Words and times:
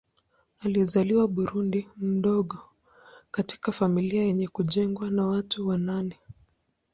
Alizaliwa 0.59 1.27
Burundi 1.27 1.89
mdogo 1.97 2.69
katika 3.31 3.71
familia 3.71 4.23
yenye 4.23 4.47
kujengwa 4.47 5.11
na 5.11 5.25
watu 5.27 5.67
wa 5.67 5.77
nane. 5.77 6.19